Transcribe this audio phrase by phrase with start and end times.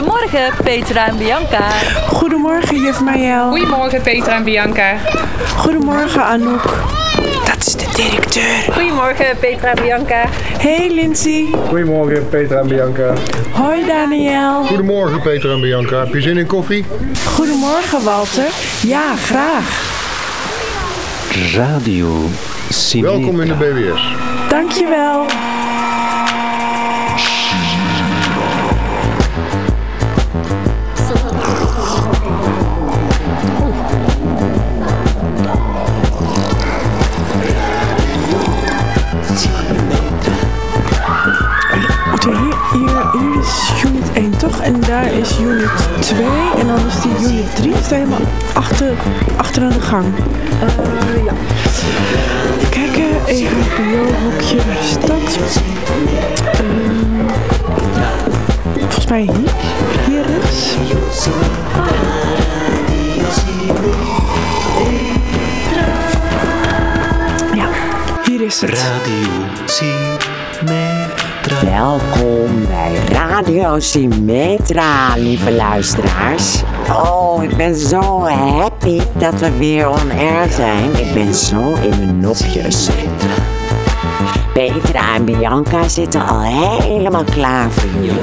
[0.00, 1.68] Goedemorgen, Petra en Bianca.
[2.08, 2.96] Goedemorgen, juf.
[3.50, 4.96] Goedemorgen Petra en Bianca.
[5.56, 6.62] Goedemorgen, Anouk.
[7.44, 8.74] Dat is de directeur.
[8.74, 10.24] Goedemorgen Petra en Bianca.
[10.58, 11.48] Hey, Lindsay.
[11.68, 13.12] Goedemorgen Petra en Bianca.
[13.52, 14.64] Hoi, Daniel.
[14.64, 15.98] Goedemorgen Peter en Bianca.
[15.98, 16.84] Heb je zin in koffie?
[17.24, 18.48] Goedemorgen, Walter.
[18.82, 19.64] Ja, graag.
[21.54, 22.16] Radio
[22.68, 23.16] Simetra.
[23.16, 24.14] Welkom in de BWS.
[24.48, 25.26] Dankjewel.
[44.70, 45.70] En daar is unit
[46.00, 46.26] 2.
[46.58, 48.20] En dan is die unit 3 is daar helemaal
[48.54, 48.92] achter,
[49.36, 50.04] achter aan de gang.
[50.60, 51.32] Eh, ja.
[52.70, 55.38] Kijken, EHBO-hokje, is dat?
[56.52, 56.64] Eh,
[58.78, 59.50] volgens mij hier,
[60.06, 60.76] hier rechts.
[67.54, 67.68] Ja,
[68.24, 68.70] hier is het.
[68.70, 69.28] Radio
[71.50, 76.62] Welkom bij Radio Symmetra, lieve luisteraars.
[76.88, 80.98] Oh, ik ben zo happy dat we weer on air zijn.
[80.98, 82.88] Ik ben zo in mijn nopjes.
[84.52, 88.20] Petra en Bianca zitten al helemaal klaar voor jullie.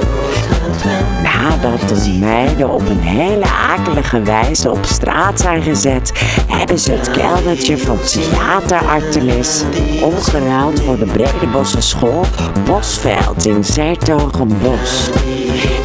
[1.24, 6.12] Nadat de meiden op een hele akelige wijze op straat zijn gezet,
[6.48, 9.64] hebben ze het keldertje van Theater Artemis
[10.02, 12.26] omgeruild voor de Bredebosse School
[12.66, 15.10] Bosveld in Zertogenbos.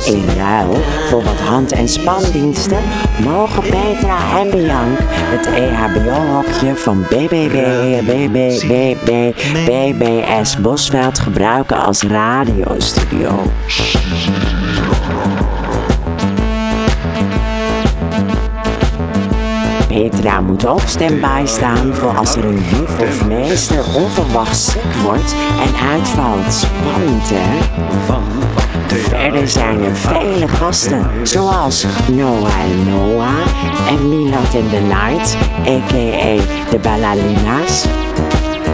[0.04, 0.76] In ruil
[1.08, 2.78] voor wat hand- en spandiensten
[3.24, 9.32] mogen Petra en Bianc het EHBO-hokje van BBB, BBB,
[9.64, 13.42] BBS Bosveld gebruiken als radiostudio.
[19.88, 25.34] Petra moet ook standby staan voor als er een juf of meester onverwachts ziek wordt
[25.60, 26.52] en uitvalt.
[26.52, 28.41] Spannend, hè?
[28.96, 32.52] Verder zijn er vele gasten, zoals Noah
[32.86, 33.46] Noah
[33.88, 35.36] en Milad in the Night,
[35.66, 36.70] a.k.a.
[36.70, 37.86] de Ballerina's.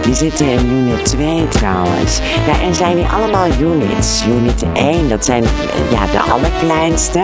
[0.02, 2.20] Die zitten in unit 2 trouwens.
[2.46, 4.24] Ja, en zijn die allemaal units.
[4.26, 5.44] Unit 1, dat zijn
[5.90, 7.18] ja, de allerkleinste.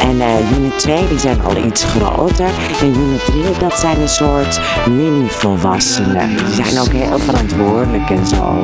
[0.00, 2.50] En eh, unit 2, die zijn al iets groter.
[2.80, 4.60] En unit 3, dat zijn een soort
[4.90, 6.36] mini-volwassenen.
[6.36, 8.62] Die zijn ook heel verantwoordelijk en zo.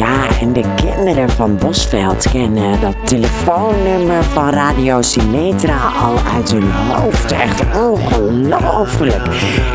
[0.00, 6.72] Ja, en de kinderen van Bosveld kennen dat telefoonnummer van Radio Symmetra al uit hun
[6.72, 7.32] hoofd.
[7.32, 9.28] Echt ongelooflijk.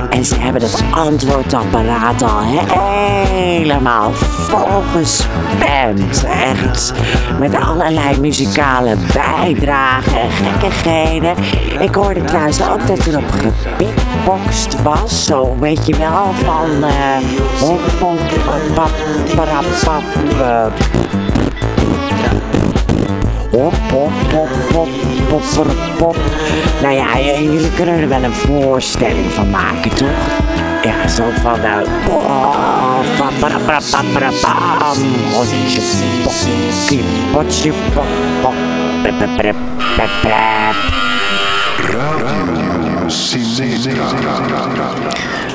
[0.09, 6.23] En ze hebben dat antwoordapparaat al helemaal volgespamd.
[6.23, 6.93] Echt.
[7.39, 11.35] Met allerlei muzikale bijdragen en gekkigheden.
[11.79, 15.25] Ik hoorde trouwens ook dat er op gepickboxd was.
[15.25, 16.83] Zo weet je wel van...
[16.83, 17.17] eh
[23.51, 24.89] hop, hop, pop,
[25.29, 26.15] pop, pop.
[26.81, 30.09] Nou ja, jullie kunnen er wel een voorstelling van maken, toch?
[30.83, 31.59] Ja, zo van...
[31.61, 31.77] eh,
[37.93, 38.05] pop,
[38.41, 38.53] pop.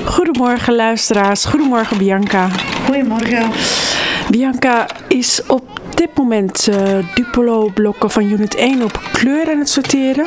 [0.05, 2.49] Goedemorgen luisteraars, goedemorgen Bianca.
[2.91, 3.51] Goedemorgen.
[4.31, 10.27] Bianca is op dit moment eh Duplo-blokken van unit 1 op kleur aan het sorteren.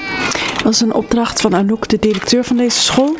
[0.63, 3.15] Dat is een opdracht van Anouk, de directeur van deze school.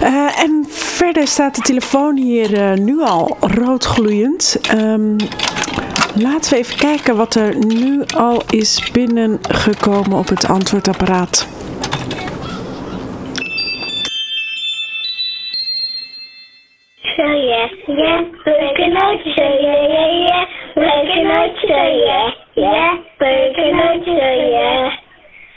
[0.00, 4.56] Eh, en verder staat de telefoon hier eh, nu al rood gloeiend.
[4.62, 5.16] Ehm,
[6.14, 11.46] laten we even kijken wat er nu al is binnengekomen op het antwoordapparaat.
[17.86, 20.46] Ja, ja, leuke nootje, zo ja, ja, ja.
[20.74, 22.98] Leuke nootje, zo ja, ja.
[23.18, 24.92] Leuke nootje, zo ja.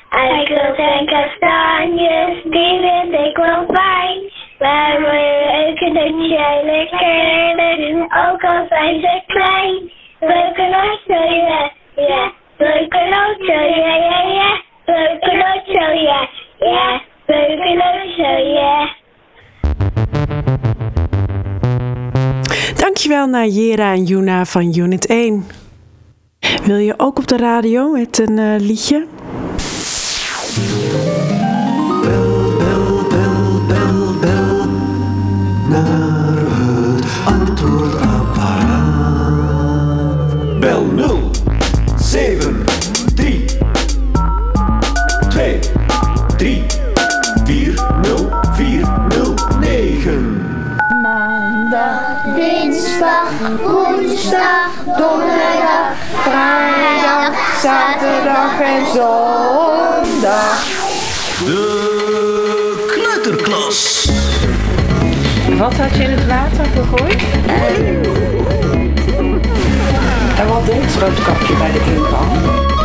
[0.10, 4.32] Eikels en kastanjes, die vind ik wel fijn.
[4.60, 9.92] Maar leuke nootje, lekker, ook al zijn ze klein.
[10.20, 12.32] Leuke nootje, zo ja, ja.
[12.58, 14.60] Leuke nootje, zo ja, ja, ja.
[14.86, 17.00] Leuke nootje, zo ja,
[22.76, 25.46] Dankjewel naar Jera en Juna van Unit 1.
[26.64, 29.08] Wil je ook op de radio met een eh, liedje?
[56.24, 60.64] Vrijdag, zaterdag en zondag.
[61.46, 64.10] De kleuterklas.
[65.58, 67.22] Wat had je in het water gegooid?
[70.38, 72.79] En wat deed het roodkapje bij de ingang?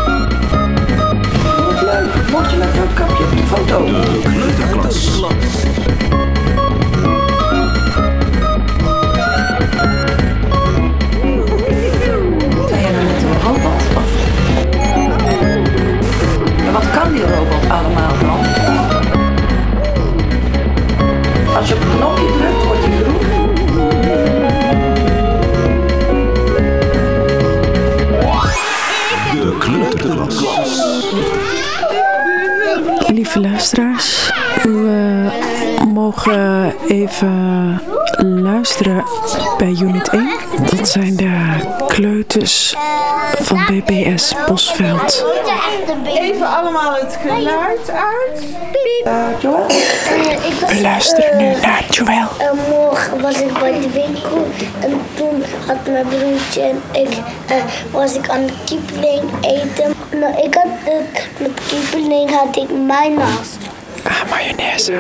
[50.45, 52.29] We luisteren nu naar Joël.
[52.39, 54.47] Eh, morgen was ik bij de winkel
[54.81, 57.09] en toen had mijn broertje en ik
[57.47, 59.95] eh, was ik aan de kiepeling eten.
[60.11, 63.57] Nou, ik had het met kiepeling had ik mijn naast.
[64.03, 64.93] Ah, mayonaise.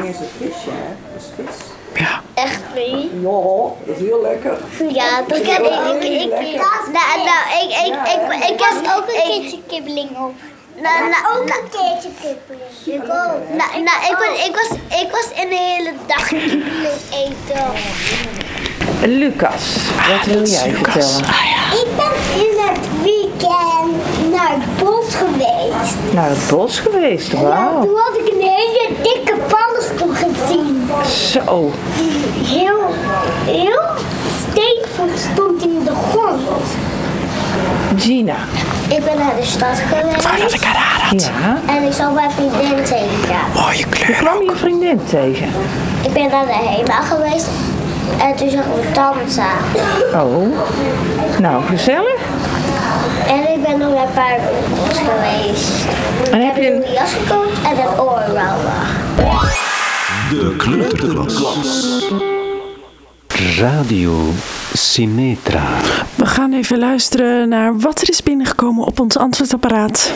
[1.94, 2.20] Ja.
[2.34, 3.10] Echt mee?
[3.20, 3.40] Ja,
[3.86, 4.58] dat is heel lekker.
[4.92, 6.02] Ja, dat kan ik.
[6.02, 6.56] ik, ik, ik
[6.92, 10.34] nou, nou, ik, ik, ik, ik was ook een keertje kibbeling op.
[10.82, 12.70] Nou, nou, ook een keertje kibbeling.
[12.84, 13.56] Ik ook.
[13.58, 16.32] Nou, nou, ik, was, ik, was, ik was in de hele dag
[17.12, 17.72] eten.
[19.18, 19.76] Lucas,
[20.08, 21.24] wat wil jij vertellen?
[21.72, 25.94] Ik ben in het weekend naar het bos geweest.
[26.12, 27.82] Naar het bos geweest, Ja, wauw.
[27.84, 30.90] toen had ik een hele dikke paddenstoel gezien.
[31.32, 31.70] Zo,
[32.44, 32.80] Heel,
[33.44, 33.82] heel
[34.50, 36.40] stevig stond in de grond.
[37.96, 38.36] Gina.
[38.88, 40.40] Ik ben naar de stad geweest.
[40.42, 41.22] Dat ik haar had.
[41.22, 43.62] Ja, En ik zal mijn vriendin tegengaan.
[43.62, 44.16] Mooie kleur.
[44.16, 45.46] kwam je vriendin tegen?
[46.02, 47.48] Ik ben naar de HEMA geweest.
[48.18, 49.22] En toen zag ik mijn tanden
[50.14, 50.58] Oh,
[51.40, 52.20] nou gezellig.
[53.26, 55.70] En ik ben nog naar paardenbos geweest.
[56.30, 58.72] En ik heb heb je een jas gekocht en een oorrouwer.
[60.30, 61.42] De kleuterklas.
[63.58, 64.32] Radio
[64.76, 65.80] Symmetra.
[66.16, 70.14] We gaan even luisteren naar wat er is binnengekomen op ons antwoordapparaat.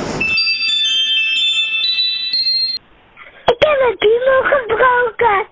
[3.44, 5.46] Ik heb mijn piemel gebroken.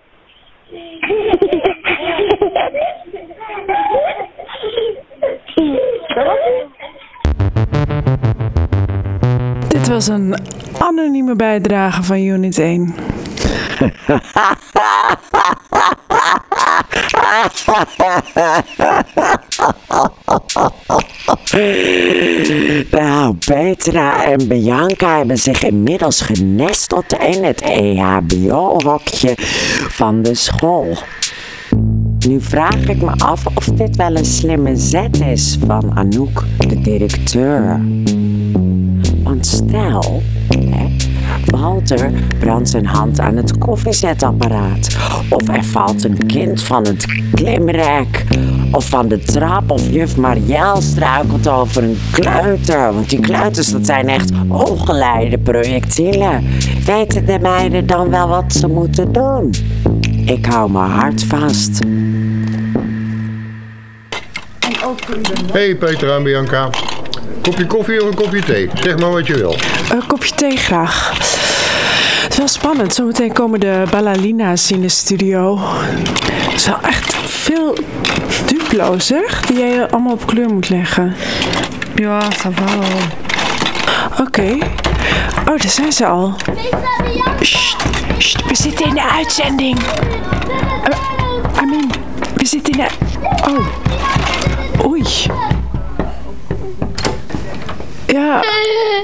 [9.68, 10.34] Dit was een
[10.78, 12.94] anonieme bijdrage van Unit 1.
[22.90, 29.32] Nou, Petra en Bianca hebben zich inmiddels genesteld in het EHBO-hokje
[29.88, 30.96] van de school.
[32.26, 36.80] Nu vraag ik me af of dit wel een slimme zet is van Anouk, de
[36.80, 37.80] directeur.
[39.22, 40.22] Want stel,
[41.50, 44.96] Walter brandt zijn hand aan het koffiezetapparaat.
[45.28, 48.24] Of er valt een kind van het klimrek.
[48.72, 49.70] Of van de trap.
[49.70, 52.92] Of juf Marielle struikelt over een kleuter.
[52.94, 56.44] Want die kleuters, dat zijn echt ongeleide projectielen.
[56.84, 59.54] Weten de meiden dan wel wat ze moeten doen?
[60.24, 61.78] Ik hou mijn hart vast.
[65.52, 66.70] Hey Petra en Bianca.
[67.42, 68.70] Kopje koffie of een kopje thee?
[68.74, 69.56] Zeg maar wat je wil.
[69.90, 71.12] Een kopje thee graag.
[72.22, 72.94] Het is wel spannend.
[72.94, 75.58] Zometeen komen de ballerina's in de studio.
[75.58, 77.76] Het is wel echt veel
[78.46, 81.16] duplo's, zeg, die jij allemaal op kleur moet leggen.
[81.94, 82.98] Ja, ça va wel.
[84.26, 84.56] Oké.
[85.38, 86.34] Oh, daar zijn ze al.
[87.40, 87.76] Sst,
[88.18, 89.78] sst, we zitten in de uitzending.
[89.78, 91.90] Uh, Amin,
[92.34, 92.88] we zitten in de...
[93.48, 94.86] Oh.
[94.86, 95.04] Oei.
[98.16, 98.42] Ja.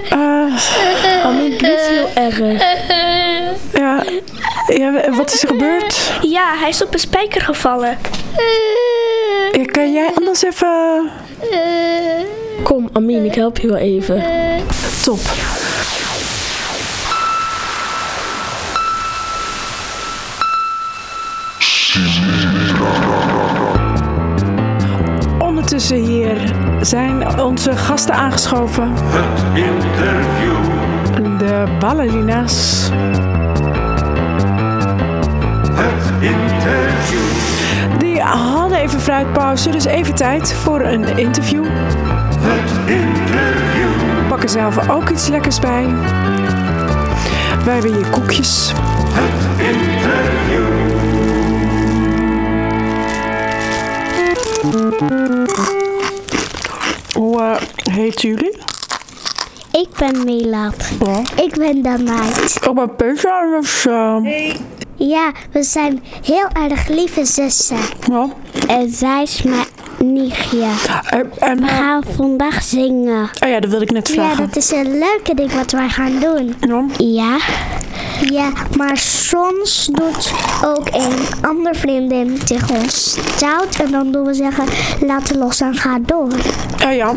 [0.09, 2.39] eh Amin bloedt heel erg.
[3.75, 4.03] ja.
[4.67, 6.13] Ja, wat is er gebeurd?
[6.21, 7.99] Ja, hij is op een spijker gevallen.
[9.53, 11.11] Ja, kan jij anders even...
[12.63, 14.23] Kom, Amin, ik help je wel even.
[15.05, 15.19] Top.
[25.89, 26.37] Hier
[26.81, 28.93] zijn onze gasten aangeschoven.
[28.95, 31.39] Het interview.
[31.39, 32.89] De ballerina's.
[35.73, 37.21] Het interview.
[37.99, 41.65] Die hadden even fruitpauze, dus even tijd voor een interview.
[42.39, 44.43] Het interview.
[44.43, 45.87] er zelf ook iets lekkers bij.
[47.65, 48.73] Wij hebben hier koekjes.
[54.63, 55.32] Hoe
[58.03, 58.57] heet jullie?
[59.73, 60.29] Ik ben.
[61.01, 61.23] Ja.
[61.43, 62.59] Ik ben Danaid.
[62.63, 63.61] Ik ben Petra.
[63.61, 64.55] Dus, uh...
[64.97, 67.77] Ja, we zijn heel erg lieve zussen.
[68.11, 68.29] Ja.
[68.67, 69.67] En zij is mijn
[70.05, 70.67] nichtje.
[71.39, 73.31] En, we gaan vandaag zingen.
[73.43, 74.43] Oh ja, dat wilde ik net vragen.
[74.43, 76.55] Ja, dat is een leuke ding wat wij gaan doen.
[76.61, 76.87] Ja.
[76.99, 77.37] Ja.
[78.31, 80.33] Ja, maar soms doet
[80.65, 83.81] ook een andere vriendin tegen ons stout.
[83.85, 84.65] En dan doen we zeggen,
[85.07, 86.33] laten los en ga door.
[86.85, 87.15] Oh ja.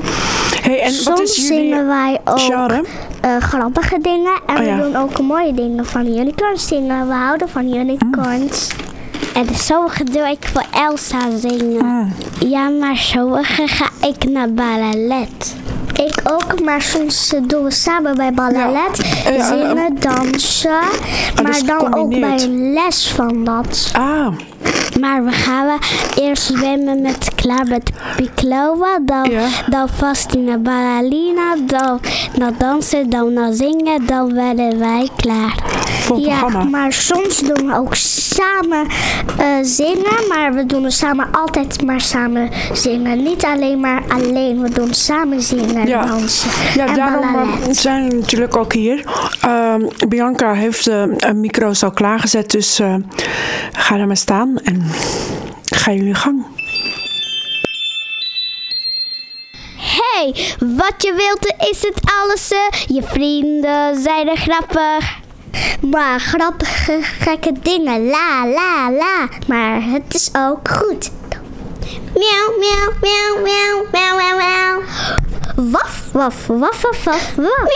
[0.61, 2.83] Hey, en soms wat is jullie zingen wij ook genre?
[3.25, 4.33] uh, grappige dingen.
[4.45, 4.75] En Oh ja.
[4.75, 7.07] we doen ook mooie dingen van unicorns zingen.
[7.07, 8.69] We houden van unicorns.
[9.35, 12.13] En sommige doe ik voor Elsa zingen.
[12.39, 15.55] Ja, maar sommige ga ik naar ballet.
[15.95, 19.21] Ik ook, maar soms eh, doen we samen bij ballet.
[19.23, 20.79] Ja, ja, zingen, dansen.
[21.35, 23.91] dus maar dan ook bij een les van dat.
[23.93, 24.27] Ah.
[24.99, 25.77] Maar we gaan we
[26.21, 29.29] eerst zwemmen met klaar met Piclova, dan,
[29.69, 31.99] dan vast in de ballerina, dan
[32.37, 35.63] naar dansen, dan naar zingen, dan werden wij klaar.
[35.99, 36.63] Vol ja, programma.
[36.63, 37.95] maar soms doen we ook
[38.35, 38.87] samen
[39.37, 43.23] eh, zingen, maar we doen er samen altijd maar samen zingen.
[43.23, 46.49] Niet alleen maar alleen, we doen samen zingen en dansen.
[46.75, 47.67] Ja, en daarom ballet.
[47.67, 49.05] eh, zijn we natuurlijk ook hier.
[49.41, 52.95] Ehm, Bianca heeft eh, een micro's al klaargezet, dus eh,
[53.71, 54.83] ga er maar staan en
[55.75, 56.45] ga jullie gang.
[59.77, 62.51] Hey, wat je wilt is het alles.
[62.51, 62.79] eh.
[62.95, 65.23] Je vrienden zijn er grappig.
[65.81, 69.27] Maar grappige, gekke dingen, la, la, la.
[69.47, 71.11] Maar het is ook goed.
[72.13, 74.81] Miauw, miauw, miauw, miauw, miauw, miauw, miauw.
[75.55, 77.69] Waf, waf, waf, waf, waf, waf.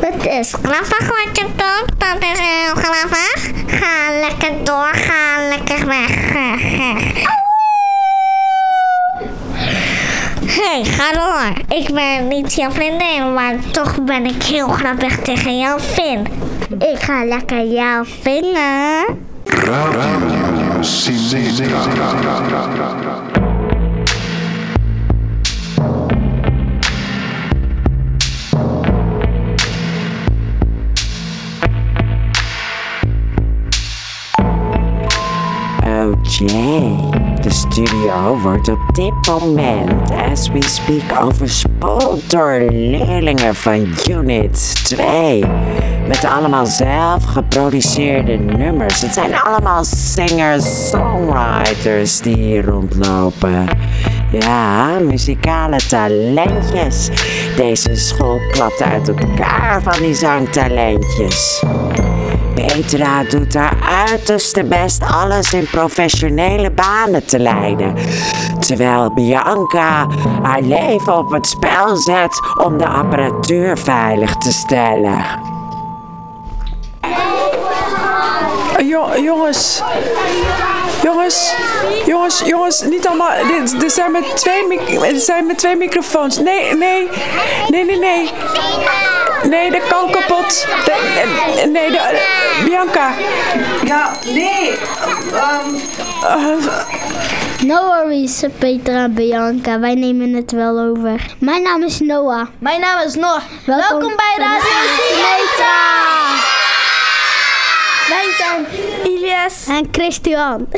[0.00, 3.50] Het is grappig wat je doet, dat is heel grappig.
[3.66, 7.50] Ga lekker door, ga lekker weg.
[10.46, 11.76] Hey, ga door.
[11.78, 16.26] Ik ben niet jouw vriendin, maar toch ben ik heel grappig tegen jou, Finn.
[16.78, 19.04] Ik ga lekker jou vinden.
[19.44, 20.42] Radio.
[36.02, 44.84] Oké, de studio wordt op dit moment, as we speak, overspoeld door leerlingen van Unit
[44.84, 45.44] 2.
[46.08, 49.00] Met allemaal zelf geproduceerde nummers.
[49.00, 53.68] Het zijn allemaal singers-songwriters die hier rondlopen.
[54.30, 57.10] Ja, muzikale talentjes.
[57.56, 61.62] Deze school klapt uit elkaar van die zangtalentjes.
[62.54, 63.76] Petra doet haar
[64.08, 67.94] uiterste best alles in professionele banen te leiden.
[68.58, 70.06] Terwijl Bianca
[70.42, 75.24] haar leven op het spel zet om de apparatuur veilig te stellen.
[78.76, 79.82] Eh, jo- jongens.
[81.02, 81.54] Jongens.
[82.06, 83.30] Jongens, jongens, niet allemaal.
[83.82, 86.38] Er, zijn met twee er zijn met twee microfoons.
[86.38, 87.08] Nee, nee.
[87.68, 88.30] Nee, nee, nee.
[89.48, 90.66] Nee, dat kan kapot.
[90.84, 93.12] De- eh, nee, de, eh, Bianca.
[93.84, 94.72] Ja, nee.
[97.66, 99.78] No worries, Petra en Bianca.
[99.80, 101.34] Wij nemen het wel over.
[101.38, 102.46] Mijn naam is Noah.
[102.58, 103.42] Mijn naam is Noor.
[103.66, 105.80] Welkom, Welkom bij Radio Sinetra.
[108.08, 108.66] Wij zijn
[109.04, 110.66] Ilias en Christian.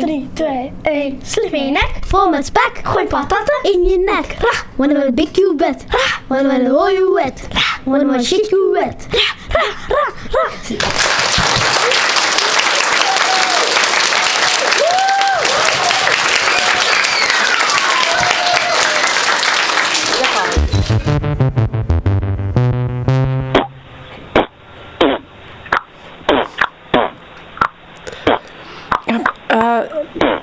[0.00, 1.20] 3, 2, 1.
[1.22, 2.80] Slim in je nek, vol met spek.
[2.82, 4.36] Gooi patatten in je nek.
[4.38, 5.84] Ra, wanna wanna big you wet.
[5.88, 7.48] Ra, wanna wanna roll you wet.
[7.52, 9.06] Ra, wanna wanna shit you wet.
[9.10, 12.11] Ra, ra, ra, ra.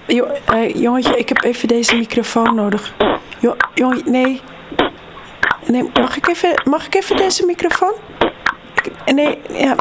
[0.10, 2.94] Jo, eh, jongetje, ik heb even deze microfoon nodig.
[3.40, 4.42] Jo, jongen, nee.
[5.94, 7.94] Mag ik even, mag ik even deze microfoon?
[9.06, 9.76] Nee, ja.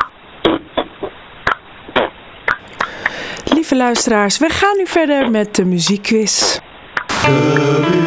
[3.44, 6.58] Lieve luisteraars, we gaan nu verder met de muziekquiz.
[7.22, 7.28] Ja,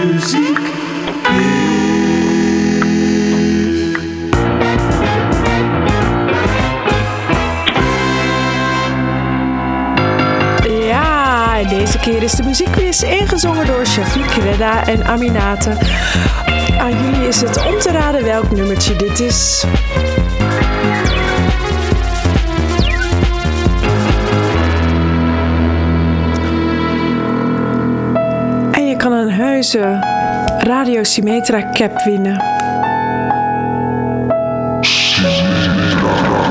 [0.02, 0.20] en
[12.02, 15.70] keer is de muziekquiz ingezongen door Shafiq Redda en Aminate.
[16.80, 19.66] Aan jullie is het om te raden welk nummertje dit is.
[28.72, 30.00] En je kan een heuse
[30.58, 32.44] Radio Symmetra cap winnen.
[34.82, 36.51] Shaky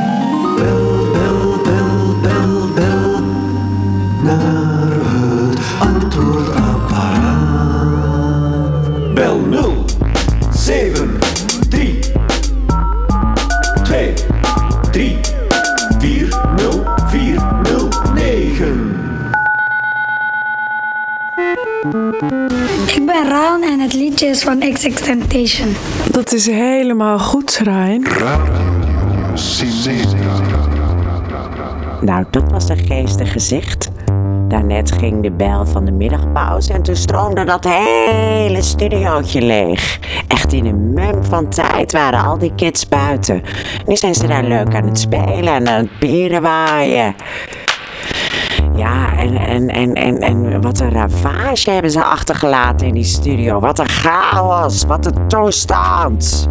[24.19, 25.75] Is van XXXTentacion.
[26.11, 28.05] Dat is helemaal goed, Ryan.
[32.01, 33.89] Nou, dat was een geestig gezicht.
[34.47, 39.99] Daarnet ging de bel van de middagpauze en toen stroomde dat hele studiootje leeg.
[40.27, 43.41] Echt in een mum van tijd waren al die kids buiten.
[43.85, 47.15] Nu zijn ze daar leuk aan het spelen en aan het pieren waaien.
[48.75, 53.59] Ja, en, en, en, en, en wat een ravage hebben ze achtergelaten in die studio.
[53.59, 56.49] Wat een chaos, wat een toestand.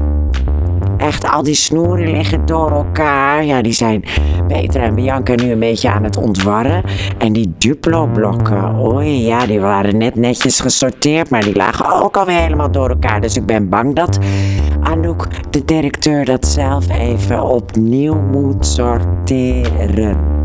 [0.96, 3.44] Echt, al die snoeren liggen door elkaar.
[3.44, 4.04] Ja, die zijn
[4.48, 6.82] Peter en Bianca nu een beetje aan het ontwarren.
[7.18, 12.40] En die Duplo-blokken, oei, ja, die waren net netjes gesorteerd, maar die lagen ook alweer
[12.40, 13.20] helemaal door elkaar.
[13.20, 14.18] Dus ik ben bang dat
[14.82, 20.39] Anouk, de directeur, dat zelf even opnieuw moet sorteren.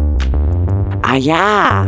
[1.08, 1.84] Ah ja,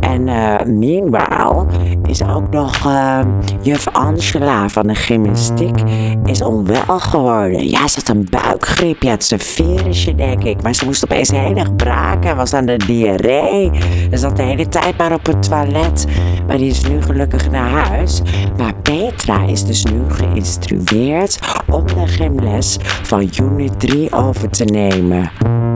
[0.00, 1.66] en eh meanwhile
[2.06, 3.18] is ook nog eh,
[3.60, 5.82] juf Angela van de gymnastiek
[6.24, 7.68] is onwel geworden.
[7.68, 10.62] Ja, ze had een buikgriep, ja, het is een virusje denk ik.
[10.62, 13.70] Maar ze moest opeens heel erg braken, was aan de diarree.
[14.10, 16.06] Ze zat de hele tijd maar op het toilet.
[16.46, 18.22] Maar die is nu gelukkig naar huis.
[18.56, 21.38] Maar Petra is dus nu geïnstrueerd
[21.70, 25.30] om de gymles van unit 3 over te nemen.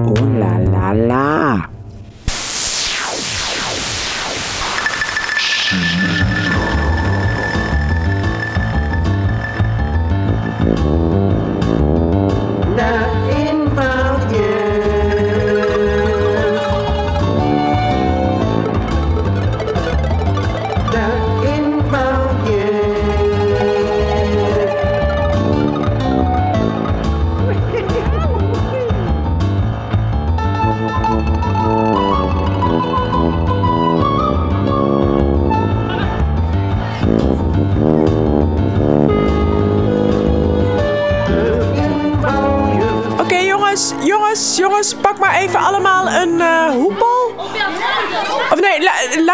[0.09, 1.69] Oeh la la la.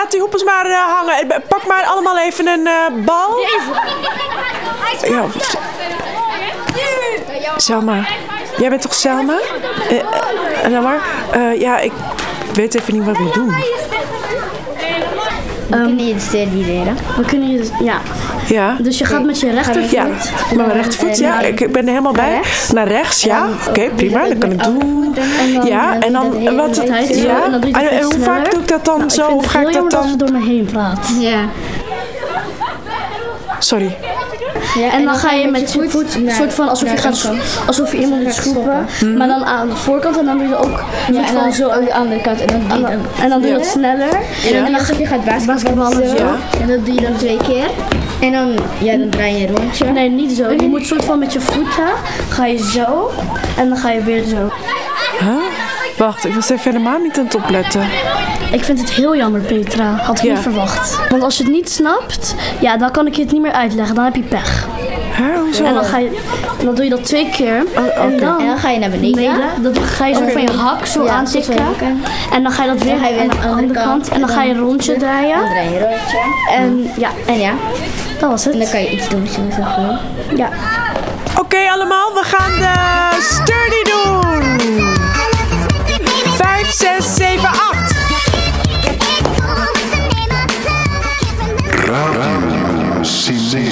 [0.05, 1.43] Laat die hoepels maar eh, hangen.
[1.49, 3.39] Pak maar allemaal even een eh, bal.
[5.03, 5.25] Ja,
[7.57, 8.07] Selma,
[8.59, 9.39] jij bent toch Selma?
[9.89, 11.01] Eh, eh, maar.
[11.31, 11.93] Eh, ja, ik
[12.55, 13.55] weet even niet wat ik moet doen.
[15.69, 16.97] We kunnen je de studie leren.
[17.17, 18.01] We kunnen je, ja.
[18.47, 18.77] Ja.
[18.81, 19.91] Dus je gaat met je rechtervoet.
[19.91, 21.41] Ja, met mijn rechtervoet, ja.
[21.41, 22.41] Ik ben er helemaal bij.
[22.73, 23.47] Naar rechts, ja.
[23.69, 24.29] Oké, prima.
[24.29, 25.15] Dat kan ik doen.
[25.65, 26.83] Ja, en dan wat?
[27.15, 27.45] Ja.
[27.73, 29.27] En en hoe vaak doe ik dat dan zo?
[29.29, 30.17] Of ga ik dat dan?
[30.17, 31.09] door me heen praat.
[31.21, 31.39] Ja.
[33.59, 33.97] Sorry.
[34.93, 37.31] en dan ga je met je voet, een soort van alsof je gaat,
[37.67, 39.17] alsof je iemand moet schroepen, Mhm.
[39.17, 41.95] maar dan aan de voorkant en dan doe je ook soort van zo aan de
[41.95, 43.63] andere kant en dan doe je dan, en dan doe je Ja.
[43.63, 44.09] dat sneller.
[44.55, 46.17] En dan als je gaat basketballen, zo.
[46.17, 46.35] Ja.
[46.61, 47.67] En dat doe je dan twee keer.
[48.25, 49.85] En dan, ja, dan draai je een rondje.
[49.85, 50.51] Nee, niet zo.
[50.51, 51.89] Je moet soort van met je voeten
[52.29, 53.11] ga je zo
[53.57, 54.51] en dan ga je weer zo.
[55.21, 55.54] Huh?
[55.97, 57.83] Wacht, ik was even helemaal niet aan het opletten.
[58.53, 59.91] Ik vind het heel jammer, Petra.
[60.03, 60.33] Had ik Ja.
[60.33, 60.99] niet verwacht.
[61.09, 63.95] Want als je het niet snapt, ja, dan kan ik je het niet meer uitleggen.
[63.95, 64.67] Dan heb je pech.
[65.45, 65.65] hoezo?
[65.65, 66.19] En dan, ga je,
[66.65, 67.57] dan doe je dat twee keer.
[67.57, 69.35] en, dan, En dan ga je naar beneden.
[69.63, 71.57] Dan ga je zo van je hak zo Ja, aantikken.
[72.33, 74.09] En dan ga je dat weer Dan ga je weer aan de andere kant.
[74.09, 75.37] En dan ga je een rondje draaien.
[75.39, 76.19] Dan draai je een rondje.
[76.51, 77.11] En ja.
[77.27, 77.53] En ja.
[78.21, 78.53] Dat was het.
[78.53, 80.37] En dan kan je iets doen, zo zo.
[80.37, 80.49] Ja.
[81.39, 84.24] Oké allemaal, we gaan de sturdy doen.
[86.75, 87.95] 5, 6, 7, 8.
[91.87, 93.65] Radio Cineta.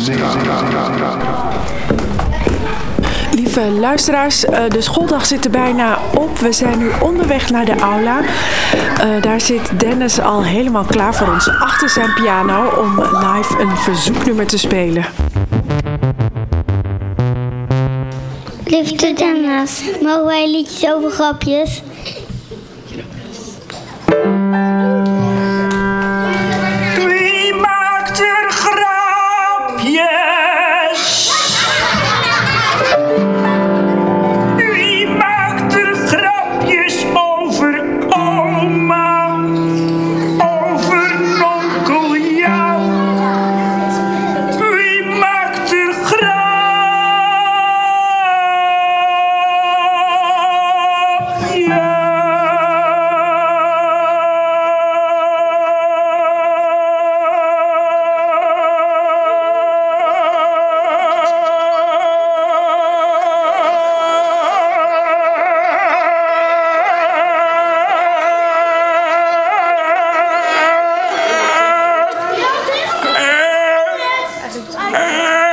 [3.31, 6.39] Lieve luisteraars, eh, de schooldag zit er bijna op.
[6.39, 8.21] We zijn nu onderweg naar de aula.
[8.21, 13.77] Eh, daar zit Dennis al helemaal klaar voor ons achter zijn piano om live een
[13.77, 15.07] verzoeknummer te spelen.
[18.65, 21.83] Liefde Dennis, mogen wij liedjes over grapjes?
[75.23, 75.52] Yeah!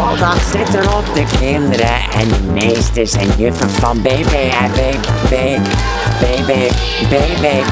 [0.00, 1.04] Luisteraars, de schooldag zit erop.
[1.14, 5.58] De kinderen en de meesters en juffen van BB en BB,
[6.20, 6.70] BB,
[7.08, 7.62] BB,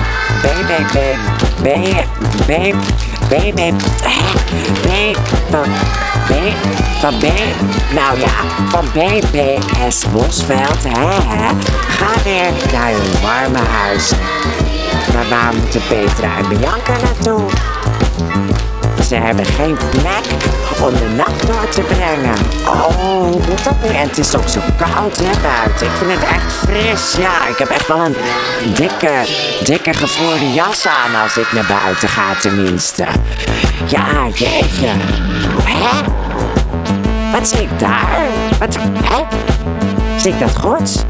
[0.40, 1.94] BB, BB,
[2.46, 2.82] BB,
[3.28, 3.72] BB,
[4.82, 5.16] B,
[5.50, 5.68] van
[6.26, 6.32] B,
[7.00, 7.24] van B,
[7.94, 8.32] nou ja,
[8.68, 11.48] van BBS Bosveld, hè, hè.
[11.88, 14.12] Ga weer naar hun warme huis.
[15.14, 17.40] Maar waar moeten Petra en Bianca naartoe?
[19.10, 20.24] Ze hebben geen plek
[20.80, 22.34] om de nacht door te brengen.
[22.66, 23.88] Oh, moet dat nu?
[23.88, 25.86] En het is ook zo koud hè, buiten.
[25.86, 27.16] Ik vind het echt fris.
[27.16, 28.16] Ja, ik heb echt wel een
[28.74, 29.10] dikke,
[29.64, 33.06] dikke gevroren jas aan als ik naar buiten ga tenminste.
[33.86, 34.88] Ja, jeetje.
[35.64, 36.02] Hè?
[37.32, 38.20] Wat zie ik daar?
[38.58, 39.24] Wat, hè?
[40.16, 41.04] Zie ik dat goed?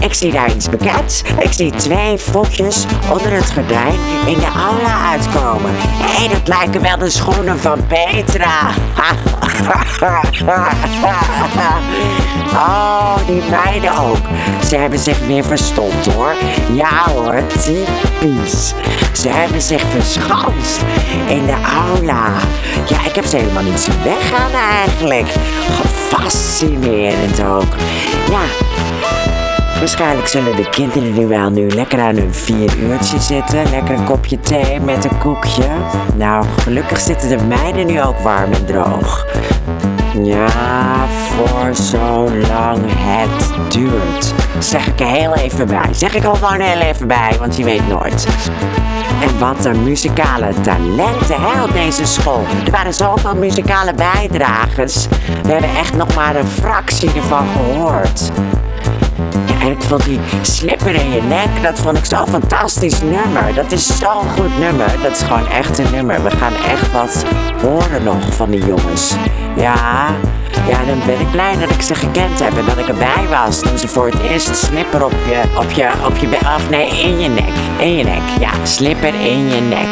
[0.00, 1.22] Ik zie daar iets bekends.
[1.38, 5.70] Ik zie twee fokjes onder het gordijn in de aula uitkomen.
[5.76, 8.70] Hé, dat lijken wel de schoenen van Petra.
[12.56, 14.18] Oh, die meiden ook.
[14.68, 16.34] Ze hebben zich weer verstopt hoor.
[16.72, 18.74] Ja hoor, typisch.
[19.12, 20.80] Ze hebben zich verschanst
[21.26, 22.32] in de aula.
[22.88, 24.50] Ja, ik heb ze helemaal niet zien weggaan
[24.84, 25.28] eigenlijk.
[26.08, 27.74] Fascinerend ook.
[28.30, 28.42] Ja,
[29.78, 33.70] Waarschijnlijk zullen de kinderen nu wel nu lekker aan hun vier uurtje zitten.
[33.70, 35.68] Lekker een kopje thee met een koekje.
[36.14, 39.26] Nou, gelukkig zitten de meiden nu ook warm en droog.
[40.22, 44.34] Ja, voor zo lang het duurt.
[44.58, 45.88] Zeg ik er heel even bij.
[45.92, 48.26] Zeg ik er gewoon heel even bij, want je weet nooit.
[49.22, 52.44] En wat een muzikale talenten hè, op deze school.
[52.64, 55.06] Er waren zoveel muzikale bijdragers.
[55.42, 58.30] We hebben echt nog maar een fractie ervan gehoord.
[59.60, 63.54] En ik vond die slipper in je nek, dat vond ik zo'n fantastisch nummer.
[63.54, 65.02] Dat is zo'n goed nummer.
[65.02, 66.22] Dat is gewoon echt een nummer.
[66.22, 67.24] We gaan echt wat
[67.62, 69.14] horen nog van die jongens.
[69.56, 70.06] Ja,
[70.68, 73.60] ja, dan ben ik blij dat ik ze gekend heb en dat ik erbij was
[73.60, 77.18] toen ze voor het eerst slipper op je, op je, op je, of nee, in
[77.20, 77.52] je nek.
[77.78, 79.88] In je nek, ja, slipper in je nek.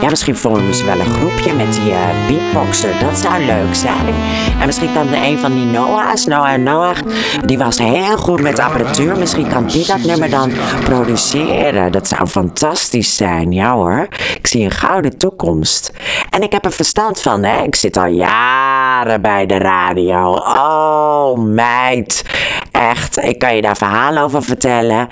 [0.00, 2.98] Ja, misschien vormen ze wel een groepje met die eh, beatboxer.
[3.00, 4.14] Dat zou leuk zijn.
[4.60, 6.96] En misschien kan een van die Noah's, Noah Noah,
[7.44, 9.18] die was heel goed met apparatuur.
[9.18, 10.52] Misschien kan die dat nummer dan
[10.84, 11.92] produceren.
[11.92, 14.08] Dat zou fantastisch zijn, ja hoor.
[14.36, 15.92] Ik zie een gouden toekomst.
[16.30, 17.62] En ik heb er verstand van, hè.
[17.62, 20.05] Ik zit al jaren bij de radio.
[20.14, 22.24] Oh, meid.
[22.70, 25.08] Echt, ik kan je daar verhalen over vertellen.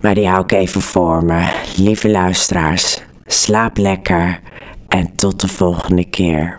[0.00, 1.48] Maar die hou ik even voor me.
[1.76, 4.40] Lieve luisteraars, slaap lekker
[4.88, 6.58] en tot de volgende keer.